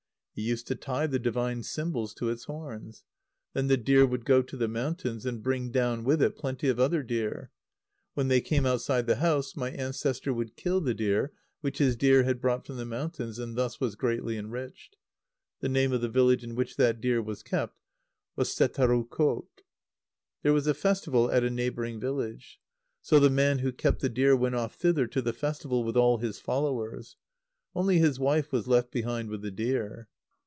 He 0.33 0.47
used 0.47 0.65
to 0.67 0.75
tie 0.75 1.05
the 1.07 1.19
divine 1.19 1.61
symbols 1.61 2.13
to 2.15 2.29
its 2.29 2.45
horns. 2.45 3.03
Then 3.53 3.67
the 3.67 3.77
deer 3.77 4.07
would 4.07 4.25
go 4.25 4.41
to 4.41 4.57
the 4.57 4.69
mountains, 4.69 5.25
and 5.25 5.43
bring 5.43 5.71
down 5.71 6.05
with 6.05 6.21
it 6.21 6.37
plenty 6.37 6.69
of 6.69 6.79
other 6.79 7.03
deer. 7.03 7.51
When 8.13 8.27
they 8.29 8.39
came 8.39 8.65
outside 8.65 9.05
the 9.05 9.17
house 9.17 9.57
my 9.57 9.69
ancestor 9.69 10.33
would 10.33 10.55
kill 10.55 10.79
the 10.79 10.93
deer 10.95 11.33
which 11.59 11.77
his 11.77 11.97
deer 11.97 12.23
had 12.23 12.39
brought 12.39 12.65
from 12.65 12.77
the 12.77 12.85
mountains, 12.85 13.37
and 13.37 13.55
thus 13.55 13.79
was 13.81 13.95
greatly 13.97 14.35
enriched. 14.37 14.95
The 15.59 15.69
name 15.69 15.91
of 15.91 16.01
the 16.01 16.09
village 16.09 16.45
in 16.45 16.55
which 16.55 16.77
that 16.77 17.01
deer 17.01 17.21
was 17.21 17.43
kept 17.43 17.77
was 18.35 18.49
Setarukot. 18.55 19.47
There 20.41 20.53
was 20.53 20.65
a 20.65 20.73
festival 20.73 21.29
at 21.29 21.43
a 21.43 21.51
neighbouring 21.51 21.99
village. 21.99 22.59
So 23.01 23.19
the 23.19 23.29
man 23.29 23.59
who 23.59 23.73
kept 23.73 23.99
the 23.99 24.09
deer 24.09 24.35
went 24.35 24.55
off 24.55 24.73
thither 24.75 25.05
to 25.07 25.21
the 25.21 25.33
festival 25.33 25.83
with 25.83 25.97
all 25.97 26.17
his 26.17 26.39
followers. 26.39 27.17
Only 27.75 27.99
his 27.99 28.17
wife 28.17 28.51
was 28.53 28.65
left 28.67 28.91
behind 28.91 29.29
with 29.29 29.41
the 29.41 29.51
deer. 29.51 30.07